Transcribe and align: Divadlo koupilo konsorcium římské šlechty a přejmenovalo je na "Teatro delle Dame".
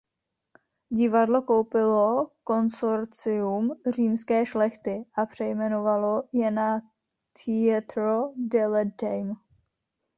Divadlo 0.89 1.41
koupilo 1.43 2.21
konsorcium 2.45 3.73
římské 3.93 4.45
šlechty 4.45 5.05
a 5.15 5.25
přejmenovalo 5.25 6.23
je 6.31 6.51
na 6.51 6.81
"Teatro 7.45 8.29
delle 8.37 8.85
Dame". 9.01 9.33